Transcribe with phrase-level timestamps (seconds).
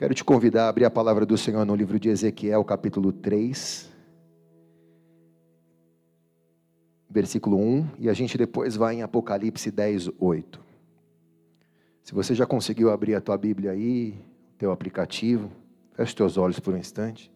[0.00, 3.86] Quero te convidar a abrir a palavra do Senhor no livro de Ezequiel, capítulo 3,
[7.10, 10.58] versículo 1, e a gente depois vai em Apocalipse 10, 8.
[12.02, 14.18] Se você já conseguiu abrir a tua Bíblia aí,
[14.54, 15.52] o teu aplicativo,
[15.92, 17.30] feche teus olhos por um instante.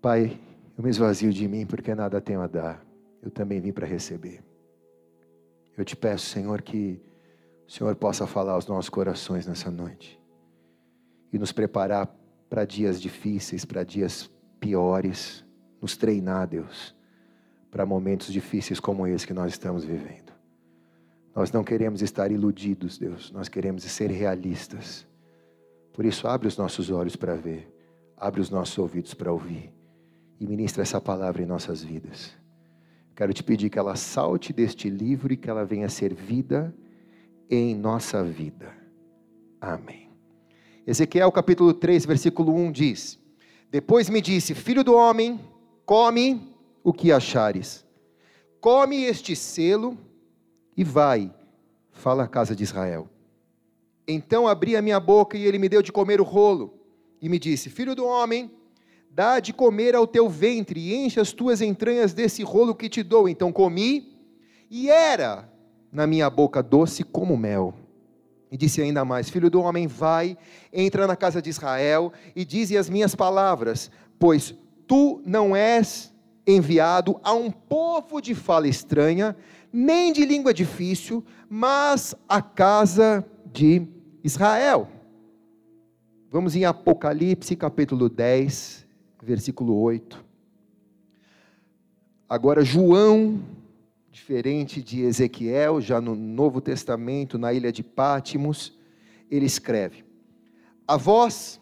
[0.00, 0.38] Pai,
[0.76, 2.86] eu me esvazio de mim porque nada tenho a dar,
[3.20, 4.44] eu também vim para receber.
[5.76, 7.02] Eu te peço, Senhor, que
[7.66, 10.17] o Senhor possa falar aos nossos corações nessa noite
[11.32, 12.14] e nos preparar
[12.48, 15.44] para dias difíceis, para dias piores,
[15.80, 16.94] nos treinar, Deus,
[17.70, 20.32] para momentos difíceis como esse que nós estamos vivendo.
[21.34, 25.06] Nós não queremos estar iludidos, Deus, nós queremos ser realistas.
[25.92, 27.72] Por isso, abre os nossos olhos para ver,
[28.16, 29.72] abre os nossos ouvidos para ouvir
[30.40, 32.32] e ministra essa palavra em nossas vidas.
[33.14, 36.74] Quero te pedir que ela salte deste livro e que ela venha ser vida
[37.50, 38.72] em nossa vida.
[39.60, 40.07] Amém.
[40.88, 43.18] Ezequiel capítulo 3, versículo 1 diz:
[43.70, 45.38] Depois me disse: Filho do homem,
[45.84, 46.40] come
[46.82, 47.84] o que achares,
[48.58, 49.98] come este selo
[50.74, 51.30] e vai,
[51.90, 53.06] fala a casa de Israel.
[54.08, 56.72] Então abri a minha boca e ele me deu de comer o rolo,
[57.20, 58.50] e me disse: Filho do homem,
[59.10, 63.02] dá de comer ao teu ventre e enche as tuas entranhas desse rolo que te
[63.02, 63.28] dou.
[63.28, 64.16] Então comi,
[64.70, 65.52] e era
[65.92, 67.74] na minha boca doce como mel.
[68.50, 70.36] E disse ainda mais: Filho do homem, vai,
[70.72, 74.54] entra na casa de Israel e dize as minhas palavras, pois
[74.86, 76.12] tu não és
[76.46, 79.36] enviado a um povo de fala estranha,
[79.70, 83.86] nem de língua difícil, mas a casa de
[84.24, 84.88] Israel.
[86.30, 88.86] Vamos em Apocalipse capítulo 10,
[89.22, 90.24] versículo 8.
[92.28, 93.40] Agora, João
[94.18, 98.76] diferente de Ezequiel, já no Novo Testamento, na ilha de Pátimos,
[99.30, 100.04] ele escreve:
[100.86, 101.60] A voz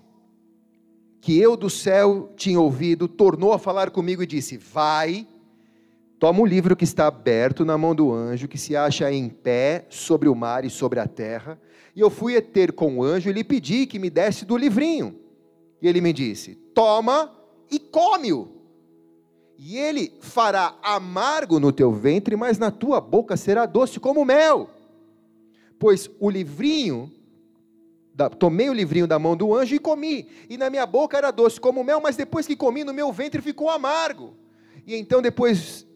[1.21, 5.29] que eu do céu tinha ouvido tornou a falar comigo e disse: Vai,
[6.19, 9.85] toma o livro que está aberto na mão do anjo, que se acha em pé
[9.91, 11.61] sobre o mar e sobre a terra.
[11.95, 15.15] E eu fui ter com o anjo e lhe pedi que me desse do livrinho.
[15.81, 17.31] E ele me disse: Toma
[17.71, 18.56] e come-o
[19.59, 24.71] e ele fará amargo no teu ventre, mas na tua boca será doce como mel.
[25.79, 27.11] Pois o livrinho,
[28.15, 31.31] da, tomei o livrinho da mão do anjo e comi, e na minha boca era
[31.31, 34.35] doce como mel, mas depois que comi, no meu ventre ficou amargo.
[34.87, 35.87] E então, depois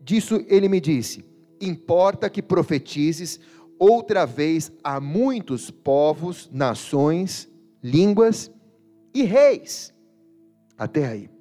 [0.00, 1.24] disso, ele me disse:
[1.60, 3.38] Importa que profetizes
[3.78, 7.48] outra vez a muitos povos, nações,
[7.82, 8.50] línguas
[9.12, 9.92] e reis.
[10.78, 11.31] Até aí.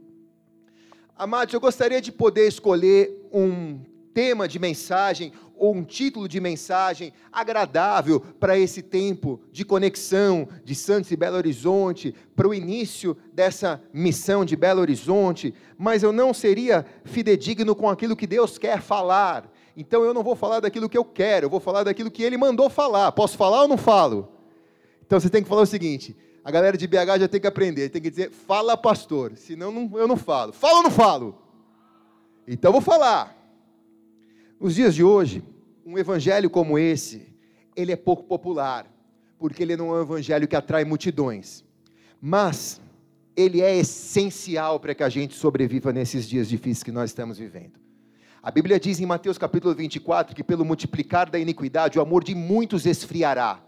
[1.22, 3.80] Amados, eu gostaria de poder escolher um
[4.12, 10.74] tema de mensagem ou um título de mensagem agradável para esse tempo de conexão de
[10.74, 16.34] Santos e Belo Horizonte, para o início dessa missão de Belo Horizonte, mas eu não
[16.34, 19.48] seria fidedigno com aquilo que Deus quer falar.
[19.78, 22.36] Então eu não vou falar daquilo que eu quero, eu vou falar daquilo que Ele
[22.36, 23.12] mandou falar.
[23.12, 24.28] Posso falar ou não falo?
[25.06, 27.90] Então você tem que falar o seguinte: a galera de BH já tem que aprender,
[27.90, 30.52] tem que dizer, fala pastor, senão não, eu não falo.
[30.52, 31.38] Fala ou não falo?
[32.48, 33.38] Então vou falar.
[34.60, 35.44] Nos dias de hoje,
[35.86, 37.28] um evangelho como esse,
[37.76, 38.86] ele é pouco popular,
[39.38, 41.64] porque ele não é um evangelho que atrai multidões.
[42.20, 42.82] Mas
[43.36, 47.80] ele é essencial para que a gente sobreviva nesses dias difíceis que nós estamos vivendo.
[48.44, 52.34] A Bíblia diz em Mateus capítulo 24 que pelo multiplicar da iniquidade o amor de
[52.34, 53.64] muitos esfriará.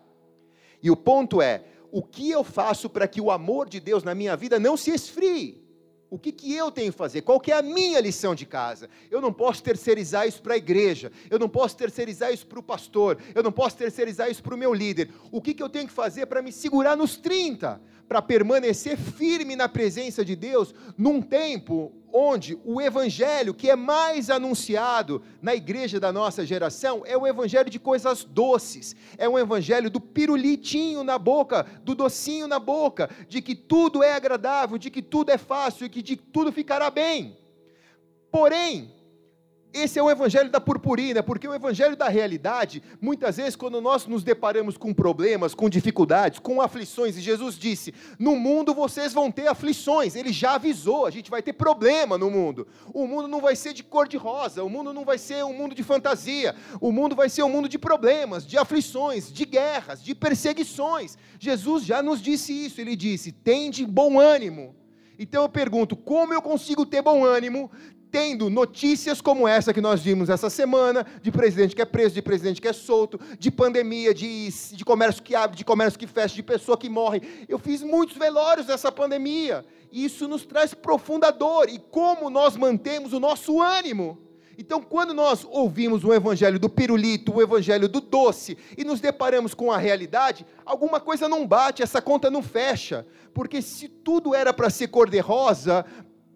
[0.81, 1.63] E o ponto é,
[1.94, 4.90] o que eu faço para que o amor de Deus na minha vida não se
[4.90, 5.64] esfrie?
[6.09, 7.22] O que, que eu tenho que fazer?
[7.22, 8.90] Qual que é a minha lição de casa?
[9.12, 12.64] Eu não posso terceirizar isso para a igreja, eu não posso terceirizar isso para o
[12.64, 15.12] pastor, eu não posso terceirizar isso para o meu líder.
[15.32, 17.80] O que, que eu tenho que fazer para me segurar nos 30?
[18.08, 24.29] Para permanecer firme na presença de Deus num tempo onde o evangelho que é mais
[24.29, 29.90] anunciado na igreja da nossa geração é o evangelho de coisas doces, é um evangelho
[29.90, 35.02] do pirulitinho na boca, do docinho na boca, de que tudo é agradável, de que
[35.02, 37.35] tudo é fácil, e que de tudo ficará bem.
[38.32, 38.92] Porém,
[39.73, 44.05] esse é o evangelho da purpurina, porque o evangelho da realidade, muitas vezes, quando nós
[44.05, 49.31] nos deparamos com problemas, com dificuldades, com aflições, e Jesus disse: No mundo vocês vão
[49.31, 52.67] ter aflições, ele já avisou, a gente vai ter problema no mundo.
[52.93, 55.53] O mundo não vai ser de cor de rosa, o mundo não vai ser um
[55.53, 60.03] mundo de fantasia, o mundo vai ser um mundo de problemas, de aflições, de guerras,
[60.03, 61.17] de perseguições.
[61.40, 64.76] Jesus já nos disse isso, ele disse: Tende bom ânimo.
[65.17, 67.72] Então eu pergunto: como eu consigo ter bom ânimo
[68.14, 72.22] tendo notícias como essa que nós vimos essa semana, de presidente que é preso, de
[72.22, 76.36] presidente que é solto, de pandemia, de, de comércio que abre, de comércio que fecha,
[76.36, 77.24] de pessoa que morre.
[77.50, 79.66] Eu fiz muitos velórios nessa pandemia.
[79.92, 81.68] E isso nos traz profunda dor.
[81.68, 84.20] E como nós mantemos o nosso ânimo?
[84.60, 89.56] Então, quando nós ouvimos o evangelho do pirulito, o evangelho do doce, e nos deparamos
[89.56, 93.08] com a realidade, alguma coisa não bate, essa conta não fecha.
[93.34, 95.84] Porque se tudo era para ser cor-de-rosa,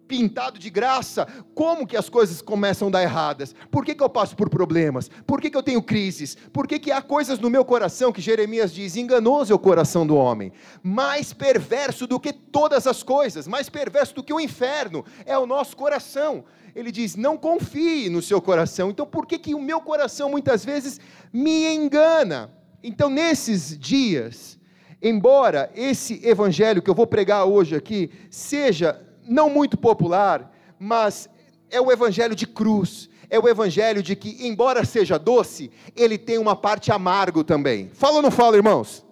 [0.08, 3.54] pintado de graça, como que as coisas começam a dar erradas?
[3.70, 5.10] Por que, que eu passo por problemas?
[5.26, 6.36] Por que, que eu tenho crises?
[6.52, 10.06] Por que, que há coisas no meu coração que Jeremias diz: enganoso é o coração
[10.06, 10.50] do homem,
[10.82, 15.46] mais perverso do que todas as coisas, mais perverso do que o inferno, é o
[15.46, 16.44] nosso coração.
[16.74, 18.90] Ele diz: não confie no seu coração.
[18.90, 20.98] Então, por que, que o meu coração muitas vezes
[21.32, 22.50] me engana?
[22.82, 24.58] Então, nesses dias,
[25.02, 31.28] embora esse evangelho que eu vou pregar hoje aqui seja não muito popular, mas
[31.70, 33.08] é o evangelho de cruz.
[33.30, 37.90] É o evangelho de que, embora seja doce, ele tem uma parte amargo também.
[37.92, 39.04] Fala ou não fala, irmãos?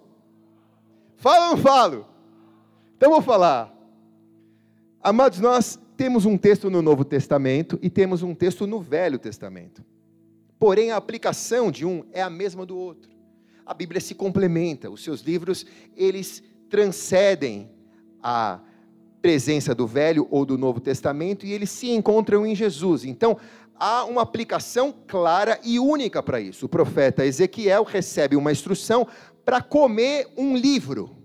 [1.17, 2.07] Fala ou não falo?
[2.95, 3.71] Então vou falar.
[5.01, 9.85] Amados, nós temos um texto no Novo Testamento e temos um texto no Velho Testamento.
[10.59, 13.11] Porém, a aplicação de um é a mesma do outro.
[13.63, 15.65] A Bíblia se complementa, os seus livros,
[15.95, 17.69] eles transcendem
[18.21, 18.59] a
[19.21, 23.03] presença do Velho ou do Novo Testamento e eles se encontram em Jesus.
[23.03, 23.37] Então,
[23.79, 26.65] há uma aplicação clara e única para isso.
[26.65, 29.07] O profeta Ezequiel recebe uma instrução
[29.43, 31.15] para comer um livro.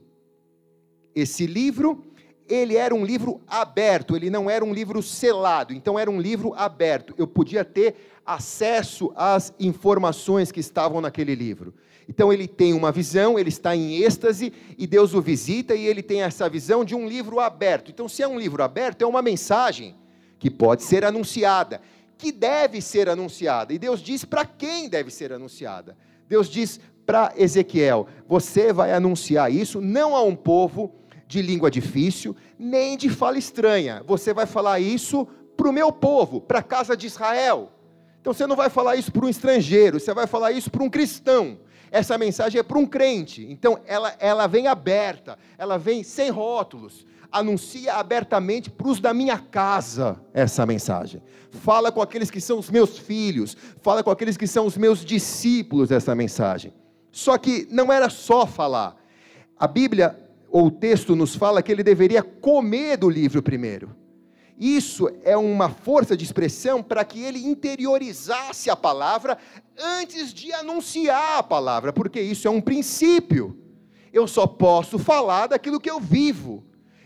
[1.15, 2.05] Esse livro,
[2.53, 6.53] ele era um livro aberto, ele não era um livro selado, então era um livro
[6.55, 7.15] aberto.
[7.17, 7.95] Eu podia ter
[8.27, 11.75] acesso às informações que estavam naquele livro.
[12.09, 16.03] Então ele tem uma visão, ele está em êxtase e Deus o visita e ele
[16.03, 17.91] tem essa visão de um livro aberto.
[17.91, 19.95] Então, se é um livro aberto, é uma mensagem
[20.39, 21.81] que pode ser anunciada,
[22.19, 23.73] que deve ser anunciada.
[23.73, 25.97] E Deus diz para quem deve ser anunciada.
[26.29, 30.93] Deus diz para Ezequiel: Você vai anunciar isso não a um povo
[31.33, 34.03] de língua difícil, nem de fala estranha.
[34.07, 35.27] Você vai falar isso
[35.57, 37.73] para o meu povo, para a casa de Israel.
[38.21, 40.91] Então você não vai falar isso para um estrangeiro, você vai falar isso para um
[40.91, 41.59] cristão
[41.93, 43.47] essa mensagem é para um crente.
[43.51, 47.07] Então, ela, ela vem aberta, ela vem sem rótulos.
[47.31, 51.23] Anuncia abertamente para os da minha casa essa mensagem.
[51.51, 55.05] Fala com aqueles que são os meus filhos, fala com aqueles que são os meus
[55.05, 56.73] discípulos essa mensagem.
[57.11, 58.97] Só que não era só falar.
[59.59, 60.19] A Bíblia,
[60.53, 63.97] ou o texto, nos fala que ele deveria comer do livro primeiro.
[64.59, 69.39] Isso é uma força de expressão para que ele interiorizasse a palavra
[69.77, 73.59] antes de anunciar a palavra, porque isso é um princípio.
[74.13, 76.63] Eu só posso falar daquilo que eu vivo.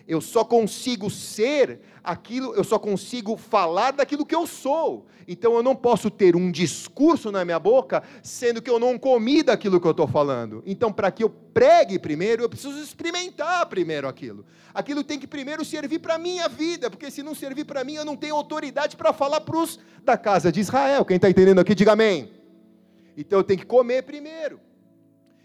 [0.07, 5.07] Eu só consigo ser aquilo, eu só consigo falar daquilo que eu sou.
[5.27, 9.43] Então eu não posso ter um discurso na minha boca, sendo que eu não comi
[9.43, 10.63] daquilo que eu estou falando.
[10.65, 14.45] Então, para que eu pregue primeiro, eu preciso experimentar primeiro aquilo.
[14.73, 17.95] Aquilo tem que primeiro servir para a minha vida, porque se não servir para mim,
[17.95, 21.05] eu não tenho autoridade para falar para os da casa de Israel.
[21.05, 22.31] Quem está entendendo aqui, diga amém.
[23.17, 24.61] Então eu tenho que comer primeiro.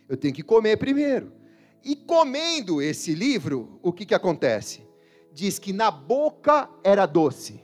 [0.08, 1.41] Eu tenho que comer primeiro.
[1.84, 4.86] E comendo esse livro, o que, que acontece?
[5.34, 7.60] Diz que na boca era doce,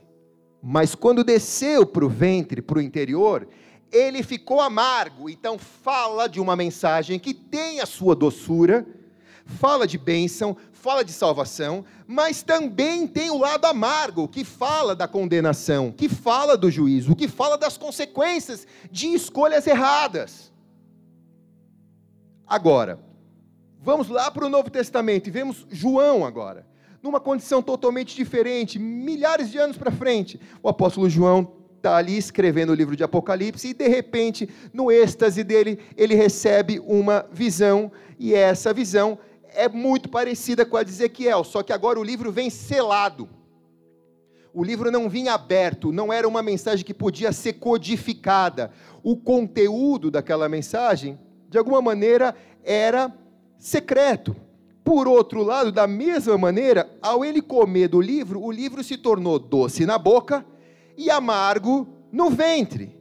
[0.61, 3.47] mas quando desceu para o ventre, para o interior,
[3.91, 5.29] ele ficou amargo.
[5.29, 8.85] Então fala de uma mensagem que tem a sua doçura,
[9.45, 15.07] fala de bênção, fala de salvação, mas também tem o lado amargo, que fala da
[15.07, 20.51] condenação, que fala do juízo, que fala das consequências de escolhas erradas.
[22.45, 23.06] Agora,
[23.81, 26.65] Vamos lá para o Novo Testamento e vemos João agora,
[27.01, 30.39] numa condição totalmente diferente, milhares de anos para frente.
[30.61, 35.43] O apóstolo João está ali escrevendo o livro de Apocalipse e de repente, no êxtase
[35.43, 39.17] dele, ele recebe uma visão e essa visão
[39.53, 43.29] é muito parecida com a de Ezequiel, só que agora o livro vem selado.
[44.53, 48.71] O livro não vinha aberto, não era uma mensagem que podia ser codificada.
[49.03, 51.17] O conteúdo daquela mensagem,
[51.47, 53.13] de alguma maneira, era
[53.57, 54.35] secreto.
[54.83, 59.37] Por outro lado, da mesma maneira, ao ele comer do livro, o livro se tornou
[59.37, 60.45] doce na boca
[60.97, 62.97] e amargo no ventre.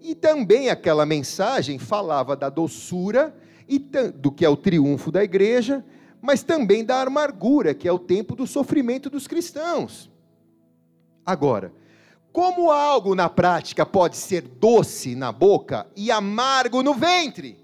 [0.00, 3.34] E também aquela mensagem falava da doçura
[3.68, 5.84] e do que é o triunfo da igreja,
[6.20, 10.10] mas também da amargura, que é o tempo do sofrimento dos cristãos.
[11.24, 11.72] Agora,
[12.32, 17.63] como algo na prática pode ser doce na boca e amargo no ventre?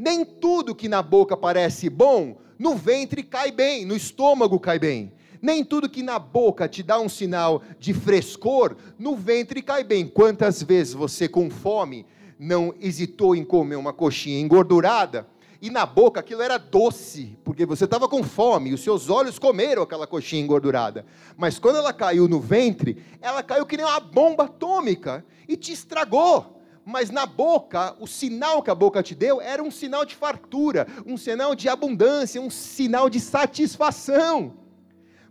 [0.00, 5.12] Nem tudo que na boca parece bom, no ventre cai bem, no estômago cai bem.
[5.42, 10.08] Nem tudo que na boca te dá um sinal de frescor, no ventre cai bem.
[10.08, 12.06] Quantas vezes você, com fome,
[12.38, 15.28] não hesitou em comer uma coxinha engordurada?
[15.62, 19.38] e na boca aquilo era doce, porque você estava com fome, e os seus olhos
[19.38, 21.04] comeram aquela coxinha engordurada.
[21.36, 25.70] Mas quando ela caiu no ventre, ela caiu que nem uma bomba atômica e te
[25.70, 26.59] estragou.
[26.84, 30.86] Mas na boca, o sinal que a boca te deu era um sinal de fartura,
[31.06, 34.54] um sinal de abundância, um sinal de satisfação.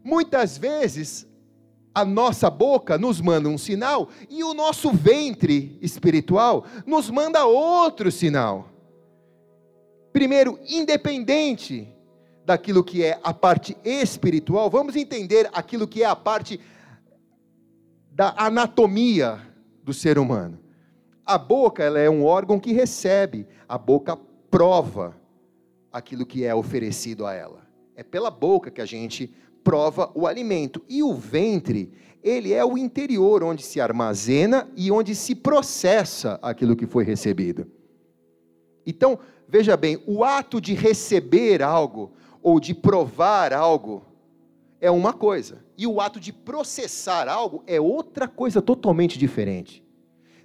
[0.03, 1.27] Muitas vezes,
[1.93, 8.11] a nossa boca nos manda um sinal e o nosso ventre espiritual nos manda outro
[8.11, 8.69] sinal.
[10.13, 11.87] Primeiro, independente
[12.45, 16.59] daquilo que é a parte espiritual, vamos entender aquilo que é a parte
[18.11, 19.39] da anatomia
[19.83, 20.59] do ser humano.
[21.29, 24.17] A boca, ela é um órgão que recebe, a boca
[24.49, 25.15] prova
[25.91, 27.67] aquilo que é oferecido a ela.
[27.95, 29.31] É pela boca que a gente
[29.63, 30.81] prova o alimento.
[30.89, 31.91] E o ventre,
[32.23, 37.67] ele é o interior onde se armazena e onde se processa aquilo que foi recebido.
[38.85, 39.19] Então,
[39.51, 44.05] Veja bem, o ato de receber algo ou de provar algo
[44.79, 49.83] é uma coisa, e o ato de processar algo é outra coisa totalmente diferente.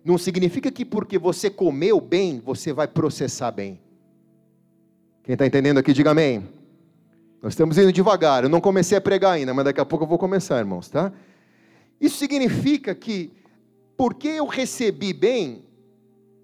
[0.04, 3.80] Não significa que porque você comeu bem, você vai processar bem.
[5.22, 6.46] Quem está entendendo aqui, diga amém.
[7.40, 10.08] Nós estamos indo devagar, eu não comecei a pregar ainda, mas daqui a pouco eu
[10.08, 11.12] vou começar, irmãos, tá?
[12.00, 13.32] Isso significa que,
[13.96, 15.64] porque eu recebi bem,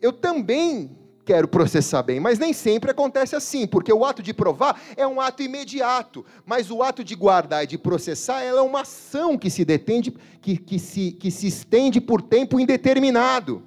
[0.01, 0.91] eu também
[1.25, 5.21] quero processar bem, mas nem sempre acontece assim, porque o ato de provar é um
[5.21, 9.65] ato imediato, mas o ato de guardar e de processar é uma ação que se
[9.65, 13.63] detende, que, que, se, que se estende por tempo indeterminado.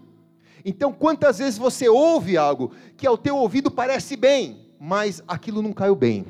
[0.65, 5.73] Então, quantas vezes você ouve algo que ao teu ouvido parece bem, mas aquilo não
[5.73, 6.25] caiu bem,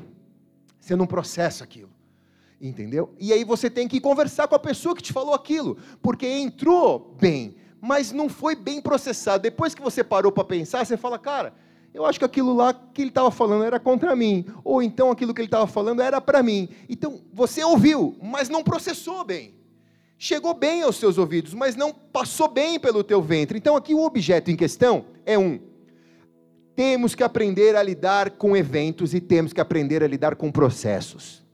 [0.80, 1.90] você não processa aquilo.
[2.60, 3.12] Entendeu?
[3.18, 7.14] E aí você tem que conversar com a pessoa que te falou aquilo, porque entrou
[7.20, 9.42] bem, mas não foi bem processado.
[9.42, 11.52] Depois que você parou para pensar, você fala, cara,
[11.92, 15.34] eu acho que aquilo lá que ele estava falando era contra mim, ou então aquilo
[15.34, 16.70] que ele estava falando era para mim.
[16.88, 19.54] Então você ouviu, mas não processou bem.
[20.16, 23.58] Chegou bem aos seus ouvidos, mas não passou bem pelo teu ventre.
[23.58, 25.60] Então aqui o objeto em questão é um.
[26.74, 31.44] Temos que aprender a lidar com eventos e temos que aprender a lidar com processos.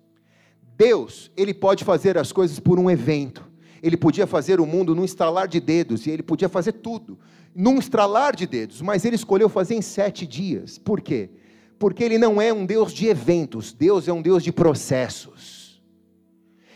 [0.76, 3.49] Deus, ele pode fazer as coisas por um evento.
[3.82, 7.18] Ele podia fazer o mundo num estralar de dedos, e ele podia fazer tudo,
[7.54, 10.78] num estralar de dedos, mas ele escolheu fazer em sete dias.
[10.78, 11.30] Por quê?
[11.78, 15.80] Porque ele não é um Deus de eventos, Deus é um Deus de processos.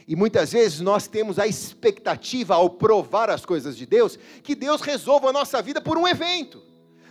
[0.08, 4.80] E muitas vezes nós temos a expectativa, ao provar as coisas de Deus, que Deus
[4.80, 6.62] resolva a nossa vida por um evento.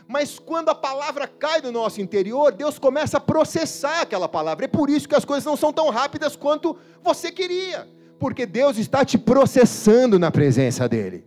[0.08, 4.66] Mas quando a palavra cai no nosso interior, Deus começa a processar aquela palavra.
[4.66, 7.88] É por isso que as coisas não são tão rápidas quanto você queria
[8.24, 11.26] porque Deus está te processando na presença dEle.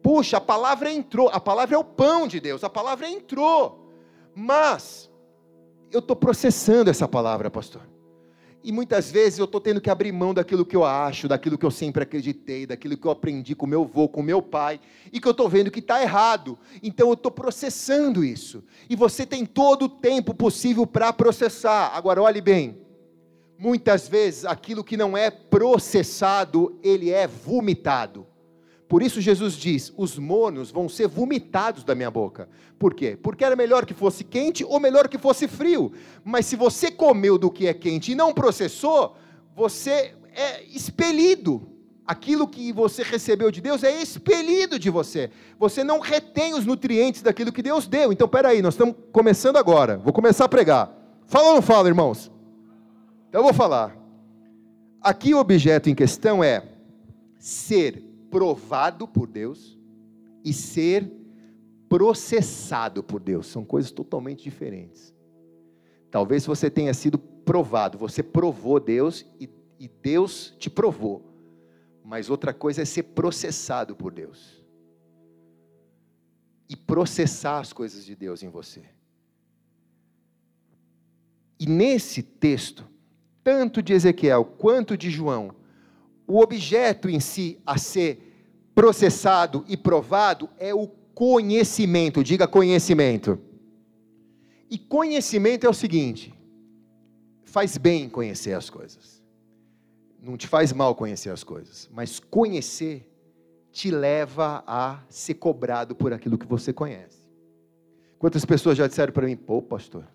[0.00, 3.92] Puxa, a palavra entrou, a palavra é o pão de Deus, a palavra entrou,
[4.32, 5.10] mas
[5.90, 7.82] eu estou processando essa palavra, pastor.
[8.62, 11.66] E muitas vezes eu estou tendo que abrir mão daquilo que eu acho, daquilo que
[11.66, 14.78] eu sempre acreditei, daquilo que eu aprendi com meu avô, com meu pai,
[15.12, 16.56] e que eu estou vendo que está errado.
[16.84, 18.62] Então eu estou processando isso.
[18.88, 21.90] E você tem todo o tempo possível para processar.
[21.96, 22.78] Agora, olhe bem,
[23.58, 28.26] Muitas vezes aquilo que não é processado, ele é vomitado.
[28.88, 32.48] Por isso Jesus diz: os monos vão ser vomitados da minha boca.
[32.78, 33.16] Por quê?
[33.22, 35.92] Porque era melhor que fosse quente ou melhor que fosse frio.
[36.24, 39.16] Mas se você comeu do que é quente e não processou,
[39.54, 41.68] você é expelido.
[42.04, 45.30] Aquilo que você recebeu de Deus é expelido de você.
[45.58, 48.12] Você não retém os nutrientes daquilo que Deus deu.
[48.12, 49.98] Então, peraí, nós estamos começando agora.
[49.98, 50.92] Vou começar a pregar.
[51.26, 52.31] Fala ou não fala, irmãos?
[53.32, 53.96] Então eu vou falar.
[55.00, 56.68] Aqui o objeto em questão é
[57.38, 59.80] ser provado por Deus
[60.44, 61.10] e ser
[61.88, 63.46] processado por Deus.
[63.46, 65.14] São coisas totalmente diferentes.
[66.10, 69.48] Talvez você tenha sido provado, você provou Deus e,
[69.80, 71.24] e Deus te provou.
[72.04, 74.62] Mas outra coisa é ser processado por Deus.
[76.68, 78.82] E processar as coisas de Deus em você.
[81.58, 82.91] E nesse texto,
[83.42, 85.54] tanto de Ezequiel quanto de João,
[86.26, 88.32] o objeto em si a ser
[88.74, 93.38] processado e provado é o conhecimento, diga conhecimento.
[94.70, 96.32] E conhecimento é o seguinte:
[97.44, 99.22] faz bem conhecer as coisas,
[100.20, 103.08] não te faz mal conhecer as coisas, mas conhecer
[103.70, 107.22] te leva a ser cobrado por aquilo que você conhece.
[108.18, 110.06] Quantas pessoas já disseram para mim, pô, pastor,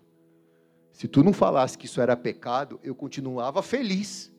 [0.98, 4.32] se tu não falasse que isso era pecado, eu continuava feliz.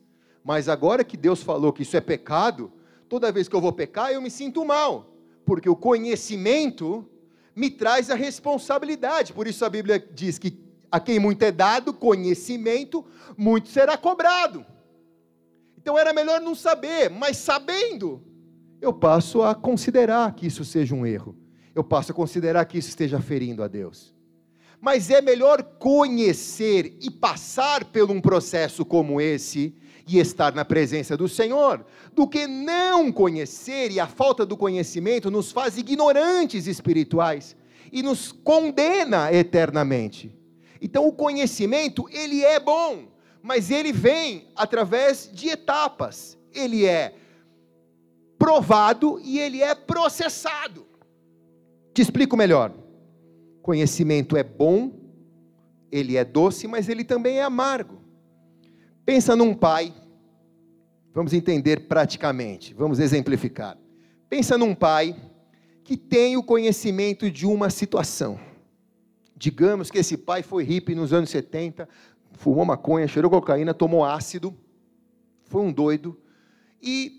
[0.43, 2.69] Mas agora que Deus falou que isso é pecado,
[3.07, 5.09] toda vez que eu vou pecar, eu me sinto mal,
[5.45, 7.07] porque o conhecimento
[7.55, 9.31] me traz a responsabilidade.
[9.31, 10.59] Por isso a Bíblia diz que
[10.91, 13.05] a quem muito é dado, conhecimento,
[13.37, 14.65] muito será cobrado.
[15.77, 18.21] Então era melhor não saber, mas sabendo,
[18.81, 21.37] eu passo a considerar que isso seja um erro.
[21.73, 24.18] Eu passo a considerar que isso esteja ferindo a Deus.
[24.81, 29.75] Mas é melhor conhecer e passar por um processo como esse
[30.07, 35.29] e estar na presença do Senhor, do que não conhecer, e a falta do conhecimento
[35.29, 37.55] nos faz ignorantes espirituais
[37.91, 40.35] e nos condena eternamente.
[40.81, 43.07] Então o conhecimento, ele é bom,
[43.41, 46.37] mas ele vem através de etapas.
[46.53, 47.13] Ele é
[48.37, 50.87] provado e ele é processado.
[51.93, 52.73] Te explico melhor.
[53.69, 54.91] Conhecimento é bom,
[55.91, 58.01] ele é doce, mas ele também é amargo.
[59.05, 59.93] Pensa num pai,
[61.13, 63.77] vamos entender praticamente, vamos exemplificar.
[64.27, 65.15] Pensa num pai
[65.83, 68.39] que tem o conhecimento de uma situação.
[69.37, 71.87] Digamos que esse pai foi hippie nos anos 70,
[72.31, 74.51] fumou maconha, cheirou cocaína, tomou ácido,
[75.43, 76.19] foi um doido,
[76.81, 77.18] e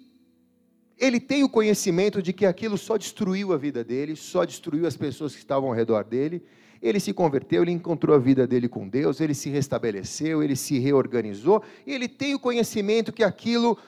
[1.01, 4.99] ele tem o conhecimento de que aquilo só destruiu a vida dele, só destruiu as
[4.99, 6.45] pessoas que estavam ao redor dele.
[6.83, 10.79] Ele se converteu, ele encontrou a vida dele com Deus, ele se restabeleceu, ele se
[10.79, 13.79] reorganizou, e ele tem o conhecimento que aquilo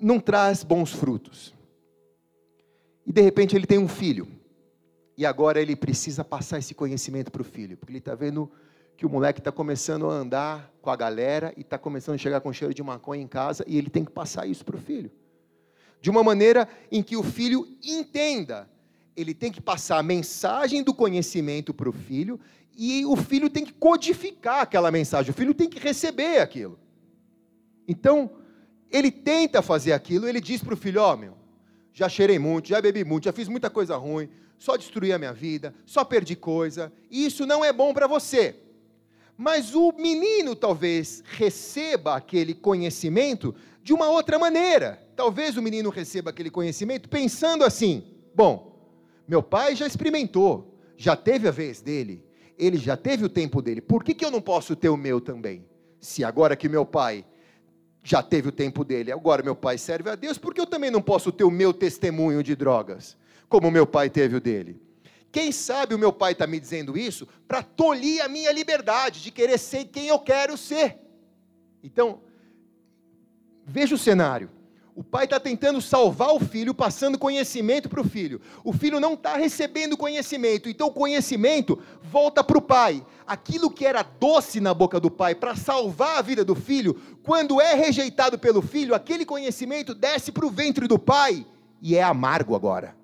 [0.00, 1.54] não traz bons frutos.
[3.06, 4.28] E de repente ele tem um filho,
[5.16, 8.50] e agora ele precisa passar esse conhecimento para o filho, porque ele está vendo
[8.96, 12.42] que o moleque está começando a andar com a galera e está começando a chegar
[12.42, 15.10] com cheiro de maconha em casa, e ele tem que passar isso para o filho
[16.00, 18.68] de uma maneira em que o filho entenda.
[19.16, 22.40] Ele tem que passar a mensagem do conhecimento para o filho
[22.76, 26.78] e o filho tem que codificar aquela mensagem, o filho tem que receber aquilo.
[27.86, 28.30] Então,
[28.90, 31.34] ele tenta fazer aquilo, ele diz para o filho: Ó, oh, meu,
[31.92, 34.28] já cheirei muito, já bebi muito, já fiz muita coisa ruim,
[34.58, 38.56] só destruí a minha vida, só perdi coisa, e isso não é bom para você.
[39.40, 45.02] Mas o menino talvez receba aquele conhecimento de uma outra maneira.
[45.16, 48.78] Talvez o menino receba aquele conhecimento pensando assim: bom,
[49.26, 52.22] meu pai já experimentou, já teve a vez dele,
[52.58, 55.22] ele já teve o tempo dele, por que, que eu não posso ter o meu
[55.22, 55.64] também?
[55.98, 57.24] Se agora que meu pai
[58.04, 60.90] já teve o tempo dele, agora meu pai serve a Deus, por que eu também
[60.90, 63.16] não posso ter o meu testemunho de drogas,
[63.48, 64.89] como meu pai teve o dele?
[65.32, 69.30] Quem sabe o meu pai está me dizendo isso para tolir a minha liberdade de
[69.30, 70.98] querer ser quem eu quero ser.
[71.82, 72.20] Então,
[73.64, 74.50] veja o cenário.
[74.94, 78.40] O pai está tentando salvar o filho, passando conhecimento para o filho.
[78.64, 83.06] O filho não está recebendo conhecimento, então o conhecimento volta para o pai.
[83.26, 87.60] Aquilo que era doce na boca do pai para salvar a vida do filho, quando
[87.60, 91.46] é rejeitado pelo filho, aquele conhecimento desce para o ventre do pai
[91.80, 92.96] e é amargo agora.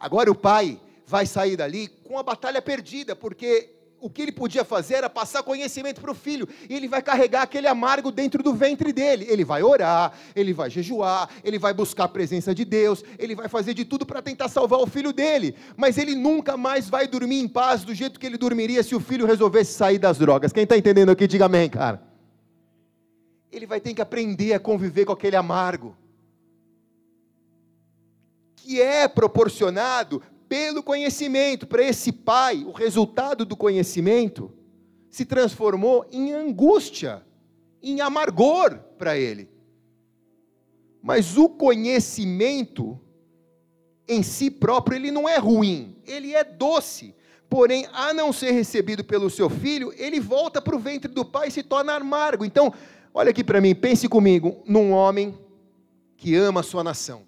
[0.00, 4.64] Agora o pai vai sair dali com a batalha perdida, porque o que ele podia
[4.64, 8.52] fazer era passar conhecimento para o filho, e ele vai carregar aquele amargo dentro do
[8.52, 9.26] ventre dele.
[9.28, 13.48] Ele vai orar, ele vai jejuar, ele vai buscar a presença de Deus, ele vai
[13.48, 17.40] fazer de tudo para tentar salvar o filho dele, mas ele nunca mais vai dormir
[17.40, 20.52] em paz do jeito que ele dormiria se o filho resolvesse sair das drogas.
[20.52, 22.02] Quem está entendendo aqui, diga amém, cara.
[23.50, 25.96] Ele vai ter que aprender a conviver com aquele amargo
[28.56, 31.66] que é proporcionado pelo conhecimento.
[31.66, 34.52] Para esse pai, o resultado do conhecimento
[35.10, 37.24] se transformou em angústia,
[37.82, 39.48] em amargor para ele.
[41.02, 43.00] Mas o conhecimento
[44.08, 47.14] em si próprio, ele não é ruim, ele é doce.
[47.48, 51.48] Porém, a não ser recebido pelo seu filho, ele volta para o ventre do pai
[51.48, 52.44] e se torna amargo.
[52.44, 52.72] Então,
[53.14, 55.36] olha aqui para mim, pense comigo num homem
[56.16, 57.26] que ama a sua nação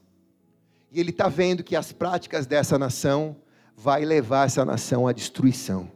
[0.90, 3.36] e ele está vendo que as práticas dessa nação
[3.76, 5.90] vai levar essa nação à destruição.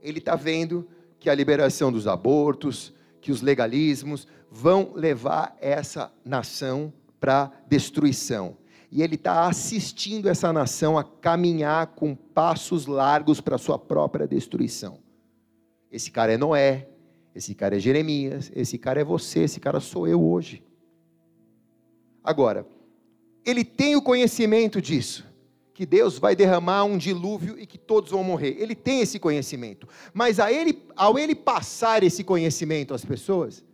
[0.00, 0.88] Ele está vendo
[1.18, 8.56] que a liberação dos abortos, que os legalismos vão levar essa nação para destruição.
[8.90, 14.98] E ele está assistindo essa nação a caminhar com passos largos para sua própria destruição.
[15.90, 16.88] Esse cara é Noé,
[17.34, 20.62] esse cara é Jeremias, esse cara é você, esse cara sou eu hoje.
[22.22, 22.66] Agora,
[23.44, 25.24] ele tem o conhecimento disso,
[25.74, 28.56] que Deus vai derramar um dilúvio e que todos vão morrer.
[28.58, 29.88] Ele tem esse conhecimento.
[30.12, 33.64] Mas ele, ao ele passar esse conhecimento às pessoas,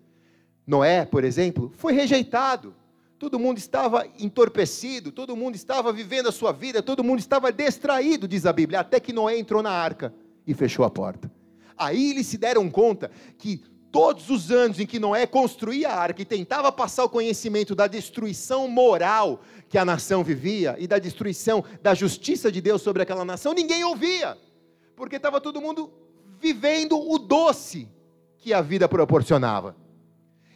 [0.67, 2.75] Noé, por exemplo, foi rejeitado.
[3.19, 8.29] Todo mundo estava entorpecido, todo mundo estava vivendo a sua vida, todo mundo estava distraído,
[8.29, 10.15] diz a Bíblia, até que Noé entrou na arca
[10.47, 11.31] e fechou a porta.
[11.77, 16.23] Aí eles se deram conta que todos os anos em que Noé construía a arca
[16.23, 21.65] e tentava passar o conhecimento da destruição moral que a nação vivia e da destruição
[21.83, 24.37] da justiça de Deus sobre aquela nação, ninguém ouvia,
[24.97, 25.93] porque estava todo mundo
[26.41, 27.89] vivendo o doce
[28.39, 29.77] que a vida proporcionava.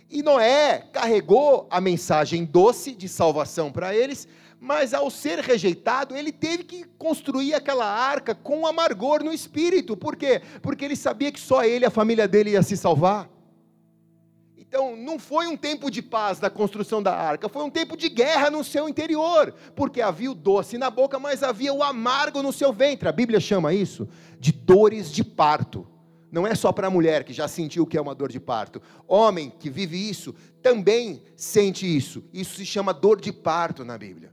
[0.08, 4.28] E Noé carregou a mensagem doce de salvação para eles,
[4.62, 9.96] mas ao ser rejeitado, ele teve que construir aquela arca com amargor no espírito.
[9.96, 10.40] Por quê?
[10.62, 13.28] Porque ele sabia que só ele e a família dele ia se salvar.
[14.56, 18.08] Então, não foi um tempo de paz da construção da arca, foi um tempo de
[18.08, 22.52] guerra no seu interior, porque havia o doce na boca, mas havia o amargo no
[22.52, 23.08] seu ventre.
[23.08, 25.84] A Bíblia chama isso de dores de parto.
[26.30, 28.80] Não é só para a mulher que já sentiu que é uma dor de parto.
[29.08, 32.22] Homem que vive isso também sente isso.
[32.32, 34.32] Isso se chama dor de parto na Bíblia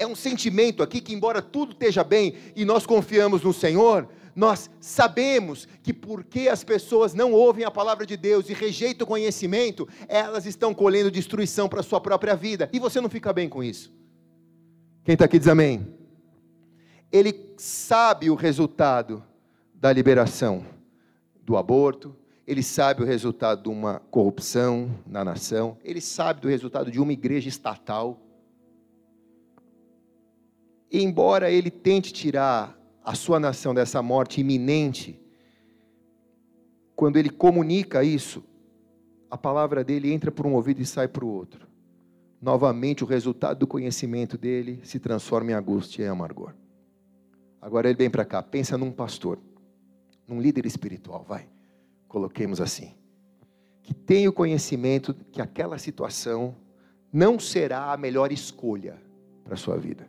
[0.00, 4.70] é um sentimento aqui que, embora tudo esteja bem e nós confiamos no Senhor, nós
[4.80, 9.86] sabemos que porque as pessoas não ouvem a palavra de Deus e rejeitam o conhecimento,
[10.08, 12.70] elas estão colhendo destruição para a sua própria vida.
[12.72, 13.92] E você não fica bem com isso.
[15.04, 15.86] Quem está aqui diz amém.
[17.12, 19.22] Ele sabe o resultado
[19.74, 20.64] da liberação
[21.42, 26.90] do aborto, ele sabe o resultado de uma corrupção na nação, ele sabe do resultado
[26.90, 28.18] de uma igreja estatal
[30.90, 35.20] e embora ele tente tirar a sua nação dessa morte iminente,
[36.96, 38.44] quando ele comunica isso,
[39.30, 41.66] a palavra dele entra por um ouvido e sai para o outro.
[42.42, 46.54] Novamente, o resultado do conhecimento dele se transforma em angústia e amargor.
[47.60, 49.38] Agora ele vem para cá, pensa num pastor,
[50.26, 51.48] num líder espiritual, vai,
[52.08, 52.94] coloquemos assim,
[53.82, 56.56] que tem o conhecimento que aquela situação
[57.12, 59.00] não será a melhor escolha
[59.44, 60.06] para a sua vida.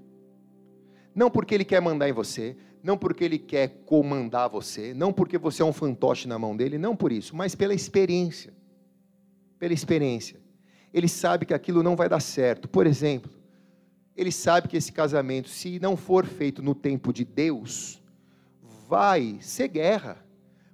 [1.13, 5.37] Não porque ele quer mandar em você, não porque ele quer comandar você, não porque
[5.37, 8.53] você é um fantoche na mão dele, não por isso, mas pela experiência.
[9.59, 10.39] Pela experiência.
[10.93, 12.67] Ele sabe que aquilo não vai dar certo.
[12.67, 13.31] Por exemplo,
[14.15, 18.01] ele sabe que esse casamento, se não for feito no tempo de Deus,
[18.87, 20.23] vai ser guerra.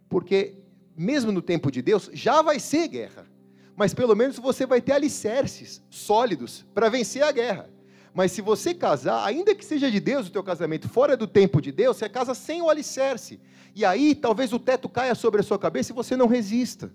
[0.09, 0.55] Porque,
[0.95, 3.27] mesmo no tempo de Deus, já vai ser guerra.
[3.75, 7.69] Mas pelo menos você vai ter alicerces sólidos para vencer a guerra.
[8.17, 11.61] Mas se você casar, ainda que seja de Deus o teu casamento, fora do tempo
[11.61, 13.39] de Deus, você casa sem o alicerce.
[13.75, 16.91] E aí talvez o teto caia sobre a sua cabeça e você não resista.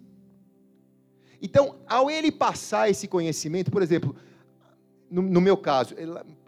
[1.41, 4.17] Então, ao ele passar esse conhecimento, por exemplo,
[5.09, 5.95] no, no meu caso,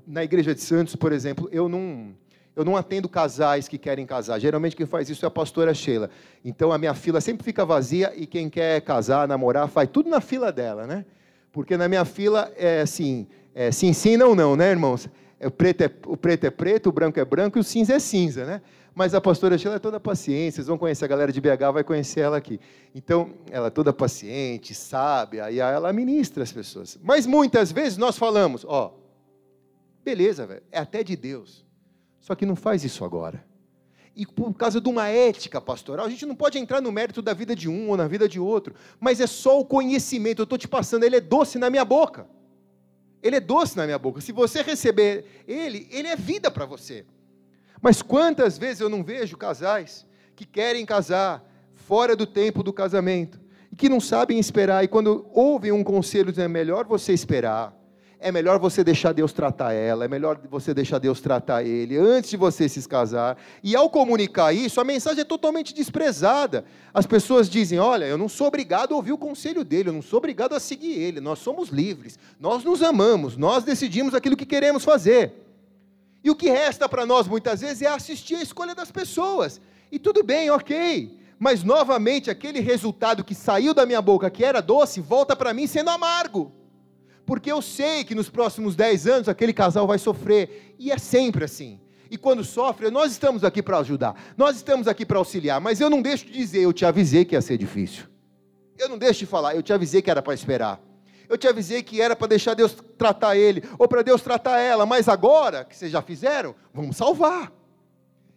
[0.05, 2.13] na igreja de Santos, por exemplo, eu não,
[2.57, 4.41] eu não atendo casais que querem casar.
[4.41, 6.11] Geralmente quem faz isso é a pastora Sheila.
[6.45, 10.21] Então a minha fila sempre fica vazia e quem quer casar, namorar, faz tudo na
[10.21, 11.07] fila dela, né?
[11.53, 15.09] Porque na minha fila é assim, é, sim, sim, não, não, né, irmãos?
[15.38, 17.95] É, o, preto é, o preto é preto, o branco é branco e o cinza
[17.95, 18.61] é cinza, né?
[18.95, 21.85] Mas a pastora Sheila é toda paciente, vocês vão conhecer, a galera de BH vai
[21.85, 22.61] conhecer ela aqui.
[22.95, 26.99] Então, ela é toda paciente, sábia, e ela ministra as pessoas.
[27.03, 28.95] Mas muitas vezes nós falamos, ó,
[30.05, 31.64] beleza, velho, é até de Deus.
[32.21, 33.45] Só que não faz isso agora.
[34.17, 37.35] E por causa de uma ética pastoral, a gente não pode entrar no mérito da
[37.35, 40.57] vida de um ou na vida de outro, mas é só o conhecimento, eu estou
[40.57, 42.29] te passando, ele é doce na minha boca.
[43.25, 44.21] Ele é doce na minha boca.
[44.21, 47.07] Se você receber ele, ele é vida para você.
[47.81, 50.07] Mas quantas vezes eu não vejo casais
[50.37, 53.41] que querem casar fora do tempo do casamento
[53.73, 57.75] e que não sabem esperar e quando ouvem um conselho dizendo é melhor você esperar,
[58.25, 62.31] é melhor você deixar Deus tratar ela, é melhor você deixar Deus tratar ele antes
[62.31, 63.37] de você se casar.
[63.63, 66.65] E ao comunicar isso, a mensagem é totalmente desprezada.
[66.95, 70.01] As pessoas dizem: Olha, eu não sou obrigado a ouvir o conselho dele, eu não
[70.01, 74.47] sou obrigado a seguir ele, nós somos livres, nós nos amamos, nós decidimos aquilo que
[74.47, 75.35] queremos fazer.
[76.25, 79.61] E o que resta para nós muitas vezes é assistir à escolha das pessoas.
[79.93, 81.15] E tudo bem, ok.
[81.39, 85.67] Mas novamente aquele resultado que saiu da minha boca, que era doce, volta para mim
[85.67, 86.63] sendo amargo
[87.27, 91.45] porque eu sei que nos próximos 10 anos aquele casal vai sofrer, e é sempre
[91.45, 91.81] assim.
[92.11, 95.91] E quando sofre, nós estamos aqui para ajudar, nós estamos aqui para auxiliar, mas eu
[95.91, 98.05] não deixo de dizer, eu te avisei que ia ser difícil.
[98.79, 100.81] Eu não deixo de falar, eu te avisei que era para esperar.
[101.29, 104.85] Eu te avisei que era para deixar Deus tratar ele, ou para Deus tratar ela,
[104.85, 107.53] mas agora que vocês já fizeram, vamos salvar.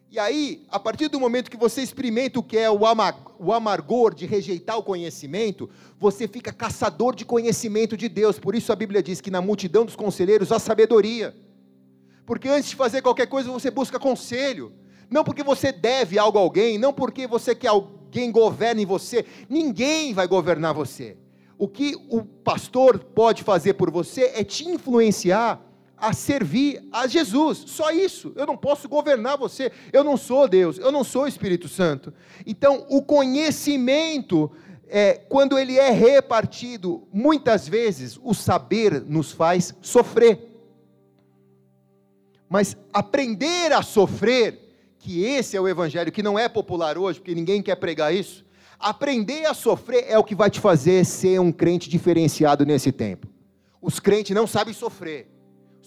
[0.10, 2.80] E aí, a partir do momento que você experimenta o que é o,
[3.40, 8.40] o amargor de rejeitar o conhecimento, você fica caçador de conhecimento de Deus.
[8.40, 11.36] Por isso a Bíblia diz que na multidão dos conselheiros há sabedoria.
[12.26, 14.72] Porque antes de fazer qualquer coisa, você busca conselho.
[15.10, 19.26] Não porque você deve algo a alguém, não porque você quer alguém governe você.
[19.50, 21.18] Ninguém vai governar você.
[21.58, 25.62] O que o pastor pode fazer por você é te influenciar
[25.98, 27.64] a servir a Jesus.
[27.66, 28.32] Só isso.
[28.36, 29.72] Eu não posso governar você.
[29.92, 30.78] Eu não sou Deus.
[30.78, 32.14] Eu não sou o Espírito Santo.
[32.46, 34.52] Então, o conhecimento
[34.90, 40.40] é, quando ele é repartido, muitas vezes o saber nos faz sofrer.
[42.50, 44.66] Mas aprender a sofrer,
[45.00, 48.46] que esse é o evangelho que não é popular hoje, porque ninguém quer pregar isso.
[48.80, 53.28] Aprender a sofrer é o que vai te fazer ser um crente diferenciado nesse tempo.
[53.82, 55.37] Os crentes não sabem sofrer.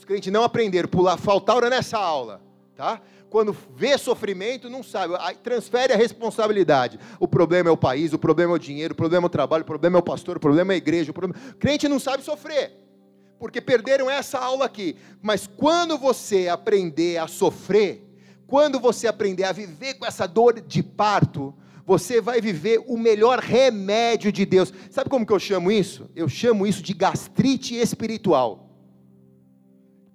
[0.00, 2.40] Os crentes não aprenderam, pular, faltaram nessa aula,
[2.74, 3.02] tá?
[3.28, 6.98] quando vê sofrimento, não sabe, transfere a responsabilidade.
[7.20, 9.62] O problema é o país, o problema é o dinheiro, o problema é o trabalho,
[9.62, 11.10] o problema é o pastor, o problema é a igreja.
[11.10, 11.38] O problema...
[11.58, 12.72] Crente não sabe sofrer,
[13.38, 14.96] porque perderam essa aula aqui.
[15.20, 18.02] Mas quando você aprender a sofrer,
[18.46, 23.38] quando você aprender a viver com essa dor de parto, você vai viver o melhor
[23.38, 24.72] remédio de Deus.
[24.90, 26.08] Sabe como que eu chamo isso?
[26.16, 28.69] Eu chamo isso de gastrite espiritual.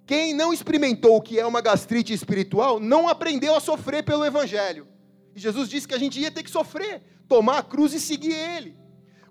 [0.06, 4.86] Quem não experimentou o que é uma gastrite espiritual, não aprendeu a sofrer pelo Evangelho.
[5.34, 8.32] E Jesus disse que a gente ia ter que sofrer, tomar a cruz e seguir
[8.32, 8.76] Ele.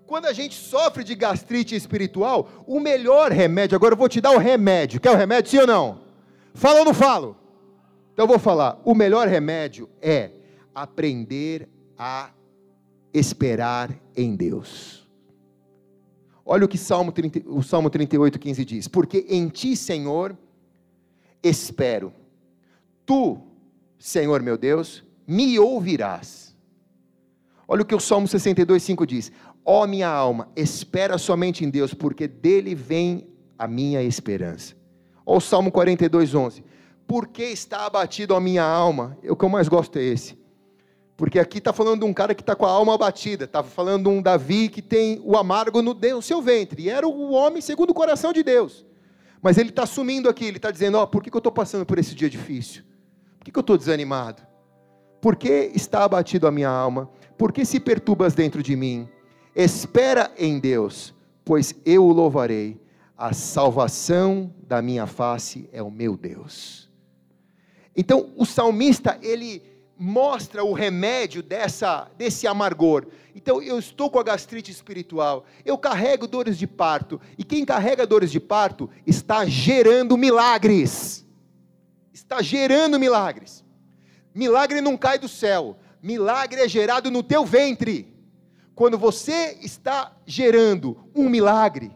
[0.06, 4.32] Quando a gente sofre de gastrite espiritual, o melhor remédio, agora eu vou te dar
[4.32, 5.00] o remédio.
[5.00, 6.00] Quer o remédio, sim ou não?
[6.54, 7.36] Fala ou não falo?
[8.12, 8.80] Então eu vou falar.
[8.84, 10.30] O melhor remédio é
[10.74, 12.30] aprender a
[13.12, 15.08] esperar em Deus.
[16.44, 20.38] Olha o que Salmo 30, o Salmo 38, 15 diz: Porque em ti, Senhor,
[21.42, 22.12] espero.
[23.04, 23.38] Tu,
[23.98, 26.56] Senhor meu Deus, me ouvirás.
[27.68, 29.32] Olha o que o Salmo 62, 5 diz:
[29.64, 34.74] Ó oh, minha alma, espera somente em Deus, porque dele vem a minha esperança.
[35.24, 36.64] Olha o Salmo 42, 11:
[37.06, 39.18] Por que está abatido a minha alma?
[39.28, 40.38] O que eu mais gosto é esse.
[41.16, 44.04] Porque aqui está falando de um cara que está com a alma abatida, está falando
[44.04, 47.62] de um Davi que tem o amargo no, no seu ventre, e era o homem
[47.62, 48.84] segundo o coração de Deus.
[49.42, 51.52] Mas ele está assumindo aqui, ele está dizendo: Ó, oh, por que, que eu estou
[51.52, 52.82] passando por esse dia difícil?
[53.38, 54.42] Por que, que eu estou desanimado?
[55.20, 57.10] Por que está abatido a minha alma?
[57.36, 59.08] Por que se perturbas dentro de mim?
[59.54, 62.80] Espera em Deus, pois eu o louvarei.
[63.16, 66.90] A salvação da minha face é o meu Deus.
[67.96, 69.62] Então, o salmista, ele
[69.98, 73.06] mostra o remédio dessa, desse amargor.
[73.34, 78.06] Então, eu estou com a gastrite espiritual, eu carrego dores de parto, e quem carrega
[78.06, 81.24] dores de parto está gerando milagres.
[82.12, 83.64] Está gerando milagres.
[84.34, 88.14] Milagre não cai do céu, milagre é gerado no teu ventre.
[88.74, 91.90] Quando você está gerando um milagre,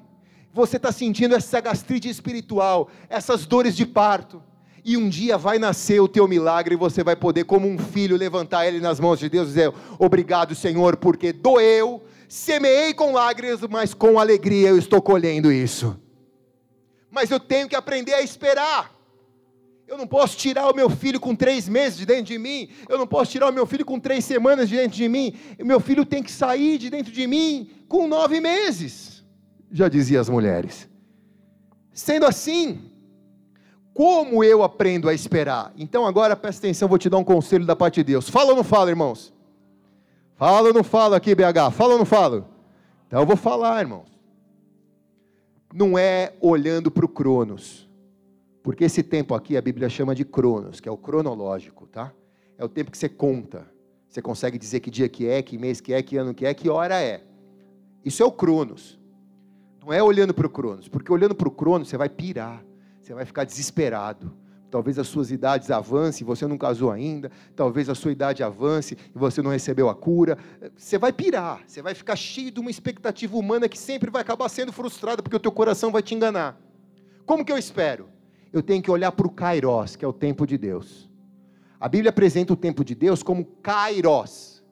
[0.52, 4.42] você está sentindo essa gastrite espiritual, essas dores de parto,
[4.84, 8.16] e um dia vai nascer o teu milagre e você vai poder, como um filho,
[8.16, 13.60] levantar ele nas mãos de Deus e dizer: Obrigado, Senhor, porque doeu, semeei com lágrimas,
[13.68, 15.98] mas com alegria eu estou colhendo isso.
[17.10, 19.00] Mas eu tenho que aprender a esperar.
[19.86, 22.70] Eu não posso tirar o meu filho com três meses de dentro de mim.
[22.88, 25.34] Eu não posso tirar o meu filho com três semanas de dentro de mim.
[25.60, 29.24] O meu filho tem que sair de dentro de mim com nove meses.
[29.72, 30.88] Já dizia as mulheres.
[31.92, 32.89] Sendo assim,
[34.00, 35.74] como eu aprendo a esperar?
[35.76, 38.30] Então agora presta atenção, vou te dar um conselho da parte de Deus.
[38.30, 39.30] Fala ou não fala, irmãos?
[40.36, 41.70] Fala ou não fala aqui, BH?
[41.70, 42.48] Fala ou não fala?
[43.06, 44.08] Então eu vou falar, irmãos.
[45.70, 47.90] Não é olhando para o Cronos.
[48.62, 52.10] Porque esse tempo aqui a Bíblia chama de Cronos, que é o cronológico, tá?
[52.56, 53.66] É o tempo que você conta.
[54.08, 56.54] Você consegue dizer que dia que é, que mês que é, que ano que é,
[56.54, 57.22] que hora é.
[58.02, 58.98] Isso é o Cronos.
[59.78, 62.64] Não é olhando para o Cronos, porque olhando para o Cronos você vai pirar
[63.10, 64.32] você vai ficar desesperado.
[64.70, 67.28] Talvez as suas idades avancem, você não casou ainda.
[67.56, 70.38] Talvez a sua idade avance e você não recebeu a cura.
[70.76, 74.48] Você vai pirar, você vai ficar cheio de uma expectativa humana que sempre vai acabar
[74.48, 76.56] sendo frustrada porque o teu coração vai te enganar.
[77.26, 78.08] Como que eu espero?
[78.52, 81.10] Eu tenho que olhar para o Kairos, que é o tempo de Deus.
[81.80, 84.62] A Bíblia apresenta o tempo de Deus como Kairos.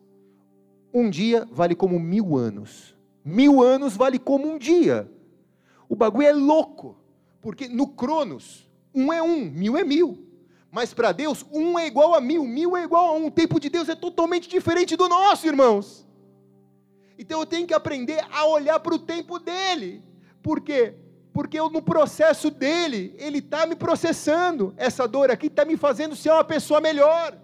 [0.94, 2.96] Um dia vale como mil anos.
[3.24, 5.10] Mil anos vale como um dia.
[5.88, 6.97] O bagulho é louco.
[7.40, 10.26] Porque no Cronos, um é um, mil é mil.
[10.70, 13.26] Mas para Deus, um é igual a mil, mil é igual a um.
[13.26, 16.06] O tempo de Deus é totalmente diferente do nosso, irmãos.
[17.18, 20.02] Então eu tenho que aprender a olhar para o tempo dele.
[20.42, 20.94] Por quê?
[21.32, 24.74] Porque eu, no processo dele, ele está me processando.
[24.76, 27.36] Essa dor aqui está me fazendo ser uma pessoa melhor.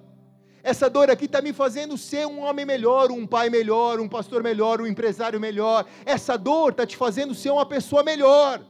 [0.63, 4.43] Essa dor aqui está me fazendo ser um homem melhor, um pai melhor, um pastor
[4.43, 5.87] melhor, um empresário melhor.
[6.07, 8.63] Essa dor está te fazendo ser uma pessoa melhor.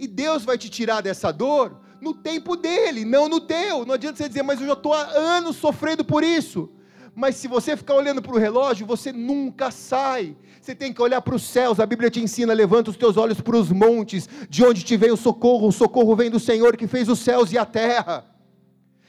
[0.00, 3.84] E Deus vai te tirar dessa dor no tempo dele, não no teu.
[3.84, 6.70] Não adianta você dizer, mas eu já estou há anos sofrendo por isso.
[7.14, 10.34] Mas se você ficar olhando para o relógio, você nunca sai.
[10.58, 11.78] Você tem que olhar para os céus.
[11.78, 15.10] A Bíblia te ensina: levanta os teus olhos para os montes, de onde te vem
[15.10, 15.68] o socorro.
[15.68, 18.24] O socorro vem do Senhor que fez os céus e a terra.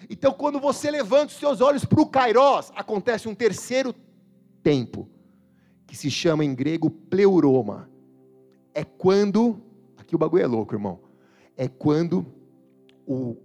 [0.10, 3.96] Então, quando você levanta os seus olhos para o Kairós, acontece um terceiro
[4.62, 5.08] tempo
[5.88, 7.90] que se chama em grego pleuroma.
[8.74, 9.62] É quando,
[10.12, 11.00] aqui o bagulho é louco, irmão.
[11.56, 12.26] É quando
[13.08, 13.38] o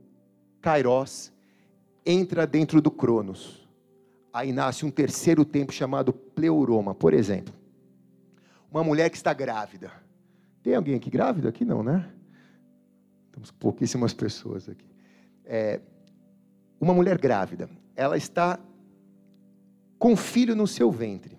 [0.61, 1.33] Kairos
[2.05, 3.69] entra dentro do Cronos.
[4.33, 7.55] Aí nasce um terceiro tempo chamado pleuroma, por exemplo.
[8.71, 9.93] Uma mulher que está grávida.
[10.63, 11.49] Tem alguém aqui grávida?
[11.49, 12.11] Aqui não, né?
[13.31, 14.87] Temos pouquíssimas pessoas aqui.
[15.45, 15.81] É,
[16.81, 18.59] uma mulher grávida, ela está
[19.99, 21.39] com um filho no seu ventre.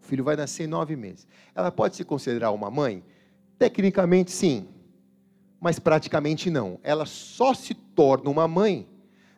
[0.00, 1.28] O filho vai nascer em nove meses.
[1.54, 3.04] Ela pode se considerar uma mãe?
[3.58, 4.68] Tecnicamente, sim,
[5.60, 6.78] mas praticamente não.
[6.82, 8.88] Ela só se torna uma mãe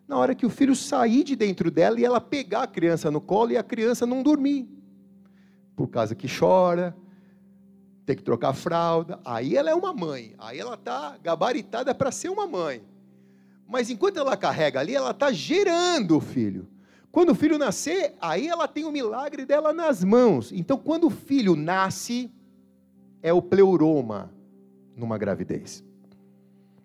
[0.06, 3.20] na hora que o filho sair de dentro dela e ela pegar a criança no
[3.20, 4.66] colo e a criança não dormir.
[5.76, 6.96] Por causa que chora,
[8.06, 9.20] tem que trocar fralda.
[9.24, 10.34] Aí ela é uma mãe.
[10.38, 12.82] Aí ela está gabaritada para ser uma mãe.
[13.68, 16.66] Mas enquanto ela carrega ali, ela está gerando o filho.
[17.12, 20.50] Quando o filho nascer, aí ela tem o milagre dela nas mãos.
[20.52, 22.32] Então, quando o filho nasce,
[23.22, 24.32] é o pleuroma
[24.96, 25.84] numa gravidez.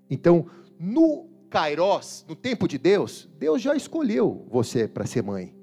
[0.10, 0.46] Então,
[0.80, 5.56] no Kairos, no tempo de Deus, Deus já escolheu você para ser mãe.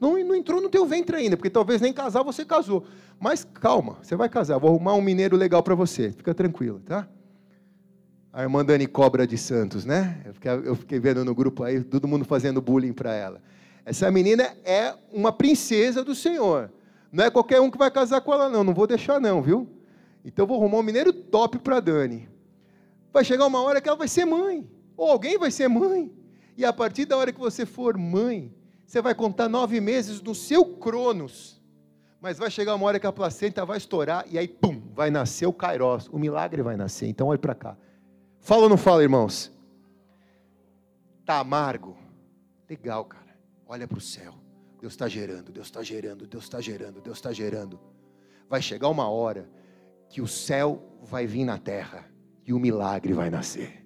[0.00, 2.84] Não, não entrou no teu ventre ainda, porque talvez nem casar você casou.
[3.20, 4.58] Mas calma, você vai casar.
[4.58, 6.10] Vou arrumar um mineiro legal para você.
[6.10, 7.08] Fica tranquilo, tá?
[8.32, 10.20] A irmã Dani Cobra de Santos, né?
[10.24, 13.40] Eu fiquei, eu fiquei vendo no grupo aí, todo mundo fazendo bullying para ela.
[13.84, 16.72] Essa menina é uma princesa do Senhor.
[17.12, 18.64] Não é qualquer um que vai casar com ela, não.
[18.64, 19.68] Não vou deixar, não, viu?
[20.24, 22.28] Então vou arrumar um mineiro top para Dani.
[23.12, 26.12] Vai chegar uma hora que ela vai ser mãe ou alguém vai ser mãe.
[26.56, 28.54] E a partir da hora que você for mãe,
[28.86, 31.60] você vai contar nove meses no seu cronos.
[32.20, 35.46] Mas vai chegar uma hora que a placenta vai estourar e aí, pum, vai nascer
[35.46, 36.08] o Kairos.
[36.08, 37.08] O milagre vai nascer.
[37.08, 37.76] Então, olhe para cá.
[38.38, 39.50] Fala ou não fala, irmãos?
[41.24, 41.96] Tá amargo?
[42.68, 43.34] Legal, cara.
[43.66, 44.34] Olha para o céu.
[44.80, 47.80] Deus está gerando, Deus está gerando, Deus está gerando, Deus está gerando.
[48.48, 49.48] Vai chegar uma hora
[50.12, 52.04] que o céu vai vir na terra
[52.46, 53.82] e o milagre vai nascer.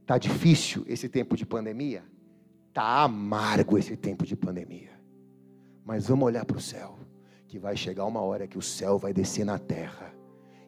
[0.00, 2.02] Está difícil esse tempo de pandemia?
[2.68, 4.98] Está amargo esse tempo de pandemia.
[5.84, 6.98] Mas vamos olhar para o céu,
[7.46, 10.14] que vai chegar uma hora que o céu vai descer na terra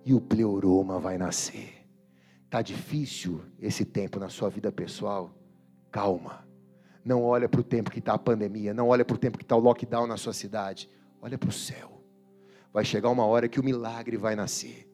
[0.05, 1.87] e o pleuroma vai nascer.
[2.45, 5.35] Está difícil esse tempo na sua vida pessoal?
[5.91, 6.47] Calma.
[7.03, 9.45] Não olha para o tempo que está a pandemia, não olha para o tempo que
[9.45, 10.87] está o lockdown na sua cidade.
[11.23, 11.90] Olha para o céu.
[12.73, 14.89] Vai chegar uma hora que o milagre vai nascer.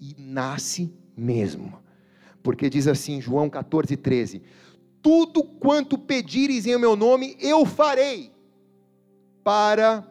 [0.00, 1.78] E nasce mesmo
[2.48, 4.42] porque diz assim, João 14, 13:
[5.02, 8.32] Tudo quanto pedires em meu nome, eu farei,
[9.44, 10.02] para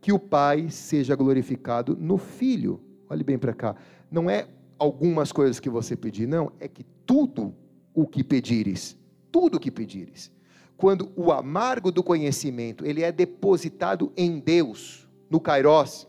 [0.00, 2.80] que o Pai seja glorificado no Filho.
[3.08, 3.76] Olhe bem para cá.
[4.10, 4.46] Não é
[4.78, 7.54] algumas coisas que você pedir, não, é que tudo
[7.94, 8.96] o que pedires,
[9.32, 10.30] tudo o que pedires.
[10.76, 16.06] Quando o amargo do conhecimento, ele é depositado em Deus, no Kairos,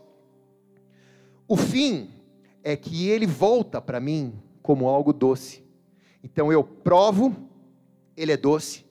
[1.52, 2.08] o fim
[2.64, 5.62] é que ele volta para mim como algo doce.
[6.24, 7.36] Então eu provo,
[8.16, 8.86] ele é doce.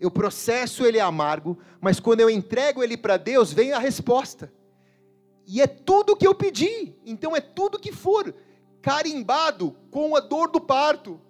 [0.00, 1.58] Eu processo, ele é amargo.
[1.78, 4.50] Mas quando eu entrego ele para Deus, vem a resposta.
[5.46, 6.94] E é tudo que eu pedi.
[7.04, 8.34] Então é tudo que for
[8.80, 11.20] carimbado com a dor do parto,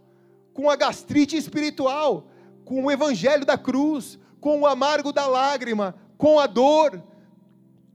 [0.55, 2.29] com a gastrite espiritual,
[2.64, 7.03] com o evangelho da cruz, com o amargo da lágrima, com a dor.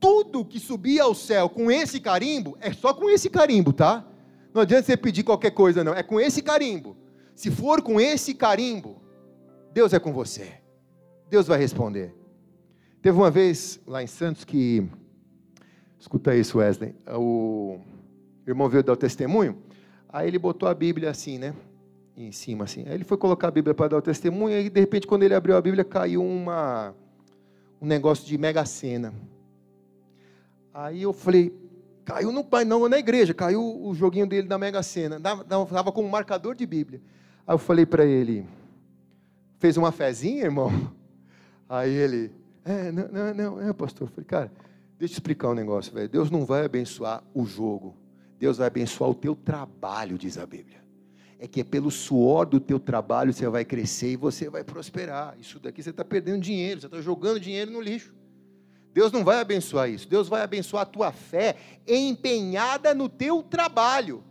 [0.02, 4.06] Tudo que subia ao céu com esse carimbo, é só com esse carimbo, tá?
[4.54, 5.94] Não adianta você pedir qualquer coisa, não.
[5.94, 6.98] É com esse carimbo.
[7.36, 9.02] Se for com esse carimbo,
[9.72, 10.54] Deus é com você.
[11.30, 12.14] Deus vai responder.
[13.02, 14.86] Teve uma vez lá em Santos que.
[16.00, 16.96] Escuta isso, Wesley.
[17.16, 17.80] O
[18.46, 19.58] irmão veio dar o testemunho.
[20.10, 21.54] Aí ele botou a Bíblia assim, né?
[22.18, 22.84] Em cima, assim.
[22.88, 24.60] Aí ele foi colocar a Bíblia para dar o testemunho.
[24.60, 26.94] E de repente, quando ele abriu a Bíblia, caiu uma,
[27.80, 29.14] um negócio de mega cena.
[30.74, 31.54] Aí eu falei,
[32.06, 35.18] caiu no pai, não na igreja, caiu o joguinho dele da Mega Sena.
[35.18, 37.02] Estava com um marcador de Bíblia.
[37.46, 38.46] Aí eu falei para ele,
[39.60, 40.72] fez uma fezinha, irmão?
[41.68, 42.32] Aí ele,
[42.66, 44.08] é, não, não, não, é, pastor.
[44.08, 44.52] Eu falei, cara,
[45.00, 46.10] deixa eu explicar um negócio, velho.
[46.10, 47.96] Deus não vai abençoar o jogo.
[48.38, 50.82] Deus vai abençoar o teu trabalho, diz a Bíblia.
[51.40, 55.36] É que é pelo suor do teu trabalho você vai crescer e você vai prosperar.
[55.40, 58.14] Isso daqui você está perdendo dinheiro, você está jogando dinheiro no lixo.
[58.94, 60.08] Deus não vai abençoar isso.
[60.08, 61.56] Deus vai abençoar a tua fé
[61.88, 64.24] empenhada no teu trabalho.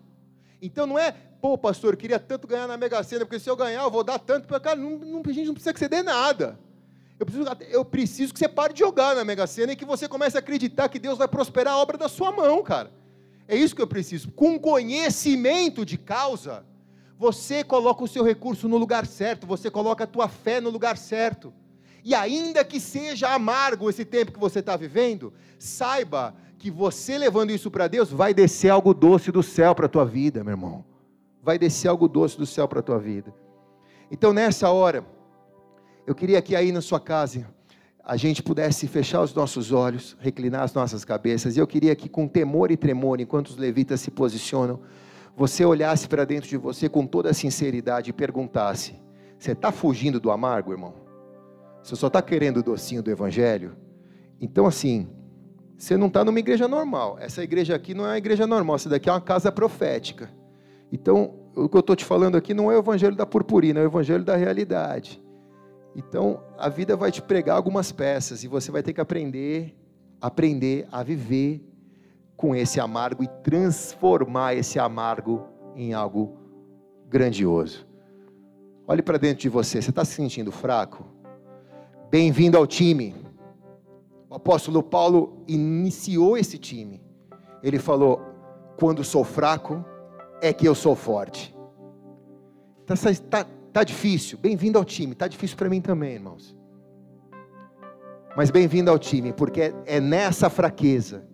[0.60, 3.56] Então não é, pô, pastor, eu queria tanto ganhar na Mega Sena, porque se eu
[3.56, 4.76] ganhar, eu vou dar tanto para cara.
[4.76, 6.58] Não, não, a gente não precisa que você dê nada.
[7.18, 10.08] Eu preciso, eu preciso que você pare de jogar na Mega Sena e que você
[10.08, 12.90] comece a acreditar que Deus vai prosperar a obra da sua mão, cara.
[13.46, 14.30] É isso que eu preciso.
[14.30, 16.64] Com conhecimento de causa,
[17.18, 20.96] você coloca o seu recurso no lugar certo, você coloca a tua fé no lugar
[20.96, 21.52] certo.
[22.04, 27.50] E ainda que seja amargo esse tempo que você está vivendo, saiba que você levando
[27.50, 30.84] isso para Deus, vai descer algo doce do céu para a tua vida, meu irmão.
[31.42, 33.34] Vai descer algo doce do céu para a tua vida.
[34.10, 35.04] Então, nessa hora,
[36.06, 37.46] eu queria que aí na sua casa,
[38.04, 42.08] a gente pudesse fechar os nossos olhos, reclinar as nossas cabeças, e eu queria que
[42.08, 44.80] com temor e tremor, enquanto os levitas se posicionam,
[45.36, 48.94] você olhasse para dentro de você com toda a sinceridade e perguntasse:
[49.38, 50.94] Você está fugindo do amargo, irmão?
[51.82, 53.76] Você só está querendo o docinho do Evangelho?
[54.40, 55.08] Então, assim,
[55.76, 57.16] você não está numa igreja normal.
[57.18, 60.30] Essa igreja aqui não é uma igreja normal, essa daqui é uma casa profética.
[60.92, 63.82] Então, o que eu estou te falando aqui não é o Evangelho da purpurina, é
[63.82, 65.22] o Evangelho da realidade.
[65.96, 69.76] Então, a vida vai te pregar algumas peças e você vai ter que aprender,
[70.20, 71.64] aprender a viver
[72.36, 76.36] com esse amargo e transformar esse amargo em algo
[77.08, 77.86] grandioso.
[78.86, 81.19] Olhe para dentro de você, você está se sentindo fraco?
[82.10, 83.14] Bem-vindo ao time.
[84.28, 87.00] O apóstolo Paulo iniciou esse time.
[87.62, 88.20] Ele falou:
[88.76, 89.84] quando sou fraco,
[90.42, 91.54] é que eu sou forte.
[92.88, 94.38] Está tá, tá difícil?
[94.38, 95.12] Bem-vindo ao time.
[95.12, 96.56] Está difícil para mim também, irmãos.
[98.36, 101.28] Mas bem-vindo ao time, porque é, é nessa fraqueza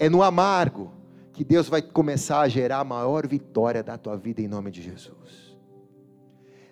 [0.00, 0.92] é no amargo
[1.32, 4.82] que Deus vai começar a gerar a maior vitória da tua vida em nome de
[4.82, 5.56] Jesus.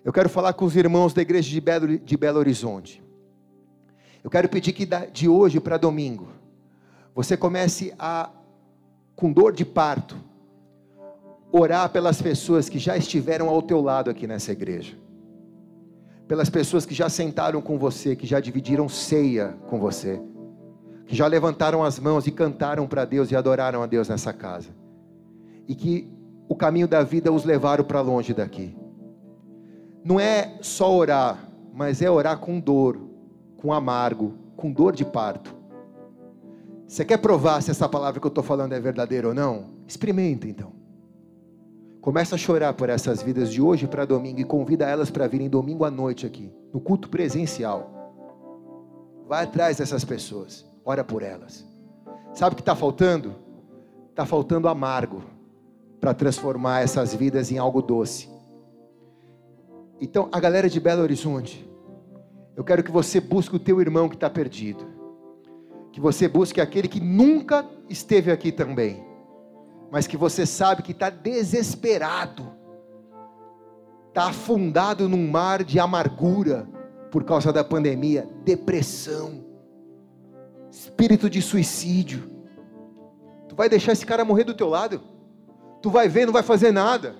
[0.03, 3.06] Eu quero falar com os irmãos da igreja de Belo, de Belo Horizonte.
[4.23, 6.27] Eu quero pedir que de hoje para domingo,
[7.15, 8.29] você comece a,
[9.15, 10.17] com dor de parto,
[11.51, 14.97] orar pelas pessoas que já estiveram ao teu lado aqui nessa igreja.
[16.27, 20.21] Pelas pessoas que já sentaram com você, que já dividiram ceia com você
[21.07, 24.69] que já levantaram as mãos e cantaram para Deus e adoraram a Deus nessa casa,
[25.67, 26.11] e que
[26.49, 28.77] o caminho da vida os levaram para longe daqui.
[30.03, 32.99] Não é só orar, mas é orar com dor,
[33.57, 35.55] com amargo, com dor de parto.
[36.87, 39.65] Você quer provar se essa palavra que eu estou falando é verdadeira ou não?
[39.85, 40.71] Experimenta então.
[41.99, 45.49] Começa a chorar por essas vidas de hoje para domingo e convida elas para virem
[45.49, 47.91] domingo à noite aqui, no culto presencial.
[49.27, 51.65] Vai atrás dessas pessoas ora por elas.
[52.33, 53.35] Sabe o que está faltando?
[54.09, 55.21] Está faltando amargo
[55.99, 58.29] para transformar essas vidas em algo doce.
[59.99, 61.69] Então, a galera de Belo Horizonte,
[62.57, 64.85] eu quero que você busque o teu irmão que está perdido.
[65.93, 69.01] Que você busque aquele que nunca esteve aqui também,
[69.89, 72.51] mas que você sabe que está desesperado,
[74.09, 76.67] está afundado num mar de amargura
[77.09, 79.47] por causa da pandemia, depressão
[80.69, 82.29] espírito de suicídio.
[83.47, 85.01] Tu vai deixar esse cara morrer do teu lado?
[85.81, 87.15] Tu vai ver, não vai fazer nada.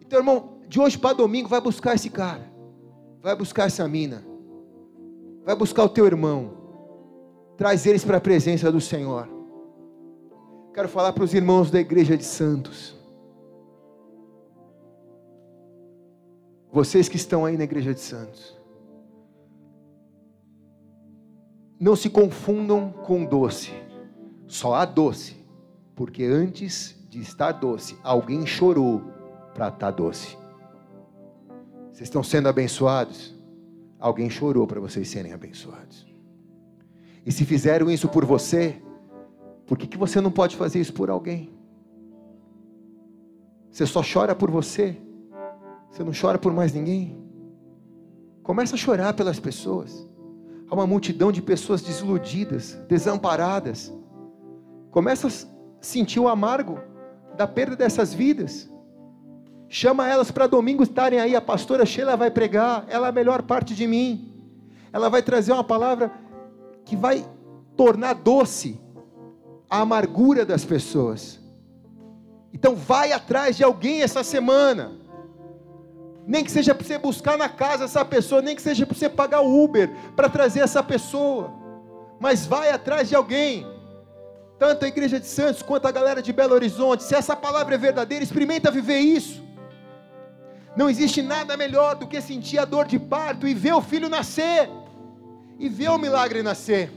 [0.00, 2.49] Então, irmão, de hoje para domingo, vai buscar esse cara.
[3.22, 4.24] Vai buscar essa mina.
[5.44, 6.52] Vai buscar o teu irmão.
[7.56, 9.28] Traz eles para a presença do Senhor.
[10.72, 12.96] Quero falar para os irmãos da igreja de Santos.
[16.72, 18.56] Vocês que estão aí na igreja de Santos.
[21.78, 23.72] Não se confundam com doce.
[24.46, 25.36] Só há doce,
[25.94, 29.02] porque antes de estar doce, alguém chorou
[29.54, 30.39] para estar doce.
[32.00, 33.34] Vocês estão sendo abençoados?
[33.98, 36.06] Alguém chorou para vocês serem abençoados.
[37.26, 38.80] E se fizeram isso por você,
[39.66, 41.52] por que, que você não pode fazer isso por alguém?
[43.70, 44.96] Você só chora por você?
[45.90, 47.22] Você não chora por mais ninguém?
[48.42, 50.08] Começa a chorar pelas pessoas.
[50.70, 53.92] Há uma multidão de pessoas desiludidas, desamparadas.
[54.90, 55.30] Começa a
[55.82, 56.80] sentir o amargo
[57.36, 58.69] da perda dessas vidas.
[59.72, 61.36] Chama elas para domingo estarem aí.
[61.36, 62.84] A pastora Sheila vai pregar.
[62.88, 64.34] Ela é a melhor parte de mim.
[64.92, 66.12] Ela vai trazer uma palavra
[66.84, 67.24] que vai
[67.76, 68.80] tornar doce
[69.70, 71.38] a amargura das pessoas.
[72.52, 74.98] Então vai atrás de alguém essa semana
[76.26, 79.08] nem que seja para você buscar na casa essa pessoa, nem que seja para você
[79.08, 81.52] pagar o Uber para trazer essa pessoa,
[82.20, 83.66] mas vai atrás de alguém.
[84.58, 87.78] Tanto a igreja de Santos quanto a galera de Belo Horizonte, se essa palavra é
[87.78, 89.42] verdadeira, experimenta viver isso.
[90.76, 94.08] Não existe nada melhor do que sentir a dor de parto e ver o filho
[94.08, 94.70] nascer,
[95.58, 96.90] e ver o milagre nascer.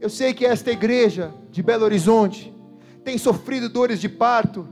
[0.00, 2.54] Eu sei que esta igreja de Belo Horizonte
[3.04, 4.66] tem sofrido dores de parto,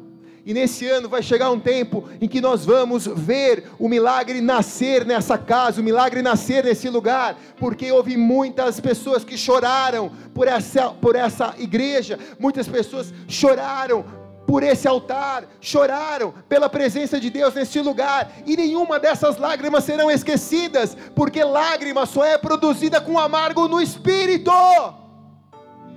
[0.45, 5.05] e nesse ano vai chegar um tempo em que nós vamos ver o milagre nascer
[5.05, 10.91] nessa casa, o milagre nascer nesse lugar, porque houve muitas pessoas que choraram por essa,
[10.91, 14.05] por essa igreja, muitas pessoas choraram
[14.47, 20.11] por esse altar, choraram pela presença de Deus neste lugar, e nenhuma dessas lágrimas serão
[20.11, 24.53] esquecidas, porque lágrima só é produzida com amargo no espírito,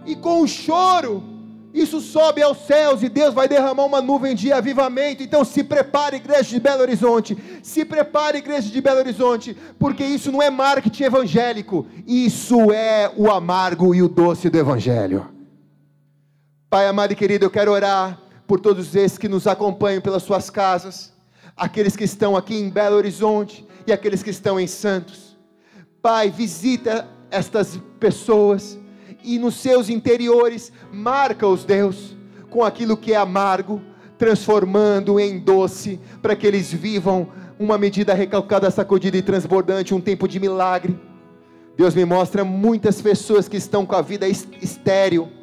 [0.06, 1.24] e com o choro,
[1.74, 5.22] isso sobe aos céus e Deus vai derramar uma nuvem de avivamento.
[5.22, 7.38] Então se prepare, igreja de Belo Horizonte.
[7.62, 13.30] Se prepare, igreja de Belo Horizonte, porque isso não é marketing evangélico, isso é o
[13.30, 15.28] amargo e o doce do evangelho.
[16.70, 18.18] Pai amado e querido, eu quero orar
[18.50, 21.14] por todos esses que nos acompanham pelas suas casas,
[21.56, 25.38] aqueles que estão aqui em Belo Horizonte e aqueles que estão em Santos.
[26.02, 28.76] Pai, visita estas pessoas
[29.24, 32.18] e nos seus interiores marca-os, Deus,
[32.50, 33.84] com aquilo que é amargo,
[34.18, 37.28] transformando em doce, para que eles vivam
[37.60, 41.00] uma medida recalcada, sacudida e transbordante, um tempo de milagre.
[41.78, 45.39] Deus me mostra muitas pessoas que estão com a vida estéril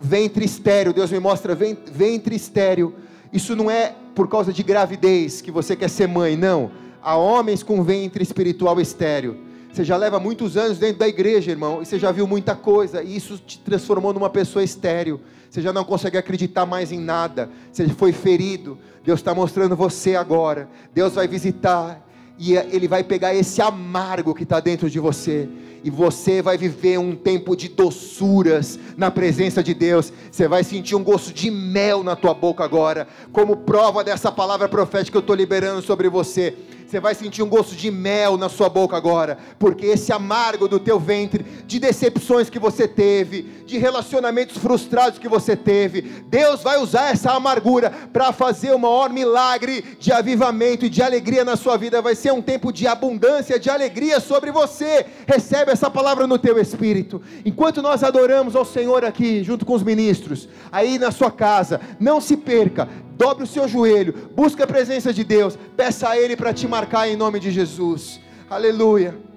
[0.00, 2.94] ventre estéreo, Deus me mostra ventre estéreo.
[3.32, 6.70] Isso não é por causa de gravidez que você quer ser mãe, não.
[7.02, 9.36] Há homens com ventre espiritual estéreo.
[9.72, 13.02] Você já leva muitos anos dentro da igreja, irmão, e você já viu muita coisa,
[13.02, 15.20] e isso te transformou numa pessoa estéreo.
[15.48, 17.50] Você já não consegue acreditar mais em nada.
[17.72, 18.78] Você foi ferido.
[19.04, 20.68] Deus está mostrando você agora.
[20.92, 22.04] Deus vai visitar
[22.40, 25.46] e Ele vai pegar esse amargo que está dentro de você
[25.84, 30.12] e você vai viver um tempo de doçuras na presença de Deus.
[30.30, 34.68] Você vai sentir um gosto de mel na tua boca agora, como prova dessa palavra
[34.68, 36.54] profética que eu estou liberando sobre você.
[36.90, 40.80] Você vai sentir um gosto de mel na sua boca agora, porque esse amargo do
[40.80, 46.78] teu ventre, de decepções que você teve, de relacionamentos frustrados que você teve, Deus vai
[46.78, 51.76] usar essa amargura para fazer o maior milagre de avivamento e de alegria na sua
[51.76, 52.02] vida.
[52.02, 55.06] Vai ser um tempo de abundância, de alegria sobre você.
[55.28, 57.22] Recebe essa palavra no teu espírito.
[57.44, 62.20] Enquanto nós adoramos ao Senhor aqui, junto com os ministros, aí na sua casa, não
[62.20, 62.88] se perca
[63.20, 67.06] dobre o seu joelho, busque a presença de Deus, peça a Ele para te marcar
[67.06, 68.18] em nome de Jesus.
[68.48, 69.29] Aleluia.